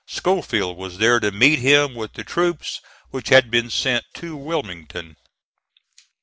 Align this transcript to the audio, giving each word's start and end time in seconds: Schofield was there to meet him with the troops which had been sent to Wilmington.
Schofield 0.07 0.77
was 0.77 0.97
there 0.97 1.19
to 1.19 1.29
meet 1.31 1.59
him 1.59 1.93
with 1.93 2.13
the 2.13 2.23
troops 2.23 2.81
which 3.11 3.29
had 3.29 3.51
been 3.51 3.69
sent 3.69 4.03
to 4.15 4.35
Wilmington. 4.35 5.15